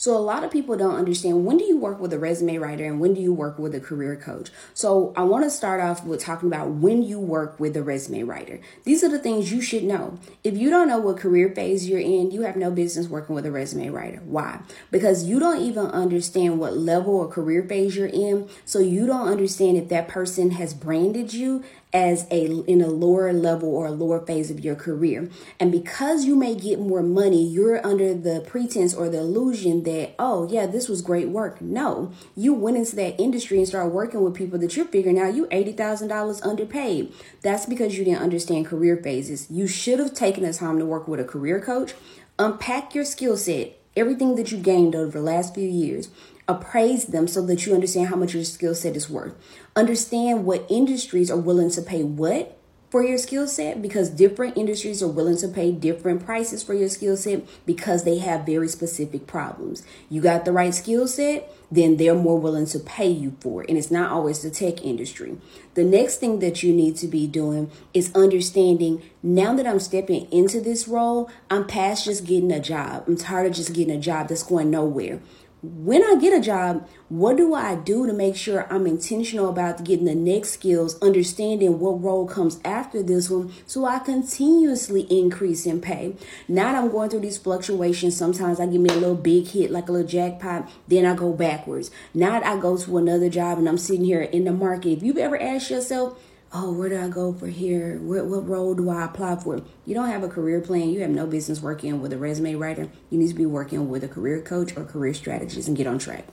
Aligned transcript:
So 0.00 0.16
a 0.16 0.18
lot 0.18 0.44
of 0.44 0.50
people 0.50 0.78
don't 0.78 0.94
understand 0.94 1.44
when 1.44 1.58
do 1.58 1.64
you 1.64 1.76
work 1.76 2.00
with 2.00 2.14
a 2.14 2.18
resume 2.18 2.56
writer 2.56 2.86
and 2.86 3.00
when 3.00 3.12
do 3.12 3.20
you 3.20 3.34
work 3.34 3.58
with 3.58 3.74
a 3.74 3.80
career 3.80 4.16
coach. 4.16 4.48
So 4.72 5.12
I 5.14 5.24
want 5.24 5.44
to 5.44 5.50
start 5.50 5.78
off 5.78 6.06
with 6.06 6.22
talking 6.22 6.48
about 6.48 6.70
when 6.70 7.02
you 7.02 7.20
work 7.20 7.60
with 7.60 7.76
a 7.76 7.82
resume 7.82 8.22
writer. 8.22 8.60
These 8.84 9.04
are 9.04 9.10
the 9.10 9.18
things 9.18 9.52
you 9.52 9.60
should 9.60 9.84
know. 9.84 10.18
If 10.42 10.56
you 10.56 10.70
don't 10.70 10.88
know 10.88 10.98
what 10.98 11.18
career 11.18 11.54
phase 11.54 11.86
you're 11.86 12.00
in, 12.00 12.30
you 12.30 12.40
have 12.42 12.56
no 12.56 12.70
business 12.70 13.08
working 13.08 13.34
with 13.34 13.44
a 13.44 13.52
resume 13.52 13.90
writer. 13.90 14.22
Why? 14.24 14.62
Because 14.90 15.24
you 15.24 15.38
don't 15.38 15.60
even 15.60 15.88
understand 15.88 16.58
what 16.58 16.78
level 16.78 17.16
or 17.16 17.28
career 17.28 17.62
phase 17.64 17.94
you're 17.94 18.06
in. 18.06 18.48
So 18.64 18.78
you 18.78 19.06
don't 19.06 19.28
understand 19.28 19.76
if 19.76 19.90
that 19.90 20.08
person 20.08 20.52
has 20.52 20.72
branded 20.72 21.34
you 21.34 21.62
as 21.92 22.26
a 22.30 22.46
in 22.66 22.80
a 22.80 22.86
lower 22.86 23.32
level 23.32 23.68
or 23.68 23.86
a 23.86 23.90
lower 23.90 24.24
phase 24.24 24.50
of 24.50 24.60
your 24.60 24.76
career. 24.76 25.28
And 25.58 25.72
because 25.72 26.24
you 26.24 26.36
may 26.36 26.54
get 26.54 26.78
more 26.78 27.02
money, 27.02 27.44
you're 27.44 27.84
under 27.84 28.14
the 28.14 28.44
pretense 28.46 28.94
or 28.94 29.08
the 29.08 29.18
illusion 29.18 29.82
that, 29.84 30.14
oh 30.18 30.48
yeah, 30.48 30.66
this 30.66 30.88
was 30.88 31.02
great 31.02 31.28
work. 31.28 31.60
No, 31.60 32.12
you 32.36 32.54
went 32.54 32.76
into 32.76 32.96
that 32.96 33.20
industry 33.20 33.58
and 33.58 33.66
started 33.66 33.90
working 33.90 34.22
with 34.22 34.34
people 34.34 34.58
that 34.60 34.76
you're 34.76 34.86
figuring 34.86 35.18
out 35.18 35.34
you 35.34 35.46
$80,000 35.46 36.46
underpaid. 36.46 37.12
That's 37.42 37.66
because 37.66 37.98
you 37.98 38.04
didn't 38.04 38.22
understand 38.22 38.66
career 38.66 38.96
phases. 38.96 39.50
You 39.50 39.66
should 39.66 39.98
have 39.98 40.14
taken 40.14 40.44
the 40.44 40.52
time 40.52 40.78
to 40.78 40.84
work 40.84 41.08
with 41.08 41.20
a 41.20 41.24
career 41.24 41.60
coach, 41.60 41.94
unpack 42.38 42.94
your 42.94 43.04
skill 43.04 43.36
set, 43.36 43.79
everything 43.96 44.36
that 44.36 44.52
you 44.52 44.58
gained 44.58 44.94
over 44.94 45.18
the 45.18 45.24
last 45.24 45.54
few 45.54 45.68
years 45.68 46.08
appraise 46.48 47.06
them 47.06 47.28
so 47.28 47.44
that 47.46 47.64
you 47.64 47.74
understand 47.74 48.08
how 48.08 48.16
much 48.16 48.34
your 48.34 48.44
skill 48.44 48.74
set 48.74 48.96
is 48.96 49.08
worth. 49.08 49.34
Understand 49.76 50.44
what 50.44 50.66
industries 50.68 51.30
are 51.30 51.38
willing 51.38 51.70
to 51.70 51.82
pay 51.82 52.02
what 52.02 52.59
for 52.90 53.04
your 53.04 53.18
skill 53.18 53.46
set 53.46 53.80
because 53.80 54.10
different 54.10 54.58
industries 54.58 55.00
are 55.02 55.08
willing 55.08 55.36
to 55.36 55.48
pay 55.48 55.70
different 55.70 56.24
prices 56.24 56.62
for 56.62 56.74
your 56.74 56.88
skill 56.88 57.16
set 57.16 57.44
because 57.64 58.02
they 58.02 58.18
have 58.18 58.44
very 58.44 58.66
specific 58.68 59.28
problems. 59.28 59.84
You 60.08 60.20
got 60.20 60.44
the 60.44 60.52
right 60.52 60.74
skill 60.74 61.06
set, 61.06 61.54
then 61.70 61.96
they're 61.96 62.16
more 62.16 62.38
willing 62.38 62.66
to 62.66 62.80
pay 62.80 63.08
you 63.08 63.36
for 63.40 63.62
it. 63.62 63.68
And 63.68 63.78
it's 63.78 63.92
not 63.92 64.10
always 64.10 64.42
the 64.42 64.50
tech 64.50 64.84
industry. 64.84 65.38
The 65.74 65.84
next 65.84 66.16
thing 66.16 66.40
that 66.40 66.64
you 66.64 66.74
need 66.74 66.96
to 66.96 67.06
be 67.06 67.28
doing 67.28 67.70
is 67.94 68.12
understanding 68.14 69.02
now 69.22 69.54
that 69.54 69.68
I'm 69.68 69.78
stepping 69.78 70.30
into 70.32 70.60
this 70.60 70.88
role, 70.88 71.30
I'm 71.48 71.66
past 71.66 72.06
just 72.06 72.26
getting 72.26 72.50
a 72.50 72.60
job. 72.60 73.04
I'm 73.06 73.16
tired 73.16 73.46
of 73.46 73.52
just 73.52 73.72
getting 73.72 73.94
a 73.94 74.00
job 74.00 74.28
that's 74.28 74.42
going 74.42 74.70
nowhere 74.70 75.20
when 75.62 76.02
I 76.02 76.16
get 76.18 76.32
a 76.32 76.40
job, 76.40 76.88
what 77.10 77.36
do 77.36 77.54
I 77.54 77.74
do 77.74 78.06
to 78.06 78.12
make 78.14 78.34
sure 78.34 78.66
I'm 78.72 78.86
intentional 78.86 79.50
about 79.50 79.84
getting 79.84 80.06
the 80.06 80.14
next 80.14 80.52
skills, 80.52 80.98
understanding 81.02 81.78
what 81.78 82.02
role 82.02 82.26
comes 82.26 82.58
after 82.64 83.02
this 83.02 83.28
one, 83.28 83.52
so 83.66 83.84
I 83.84 83.98
continuously 83.98 85.02
increase 85.10 85.66
in 85.66 85.82
pay? 85.82 86.16
Now 86.48 86.74
I'm 86.74 86.90
going 86.90 87.10
through 87.10 87.20
these 87.20 87.36
fluctuations. 87.36 88.16
Sometimes 88.16 88.58
I 88.58 88.66
give 88.66 88.80
me 88.80 88.88
a 88.88 88.94
little 88.94 89.14
big 89.14 89.48
hit, 89.48 89.70
like 89.70 89.88
a 89.90 89.92
little 89.92 90.08
jackpot, 90.08 90.70
then 90.88 91.04
I 91.04 91.14
go 91.14 91.32
backwards. 91.32 91.90
Now 92.14 92.40
I 92.40 92.58
go 92.58 92.78
to 92.78 92.96
another 92.96 93.28
job 93.28 93.58
and 93.58 93.68
I'm 93.68 93.78
sitting 93.78 94.04
here 94.04 94.22
in 94.22 94.44
the 94.44 94.52
market. 94.52 94.92
If 94.92 95.02
you've 95.02 95.18
ever 95.18 95.40
asked 95.40 95.70
yourself, 95.70 96.18
oh, 96.52 96.72
where 96.72 96.88
do 96.88 97.00
I 97.00 97.08
go 97.08 97.32
for 97.32 97.46
here? 97.46 97.98
What, 97.98 98.26
what 98.26 98.48
role 98.48 98.74
do 98.74 98.90
I 98.90 99.04
apply 99.04 99.36
for? 99.36 99.62
You 99.86 99.94
don't 99.94 100.08
have 100.08 100.22
a 100.22 100.28
career 100.28 100.60
plan. 100.60 100.90
You 100.90 101.00
have 101.00 101.10
no 101.10 101.26
business 101.26 101.60
working 101.60 102.00
with 102.00 102.12
a 102.12 102.18
resume 102.18 102.54
writer. 102.56 102.88
You 103.10 103.18
need 103.18 103.28
to 103.28 103.34
be 103.34 103.46
working 103.46 103.88
with 103.88 104.04
a 104.04 104.08
career 104.08 104.40
coach 104.40 104.76
or 104.76 104.84
career 104.84 105.14
strategist 105.14 105.68
and 105.68 105.76
get 105.76 105.86
on 105.86 105.98
track. 105.98 106.24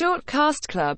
Shortcast 0.00 0.68
Club 0.68 0.96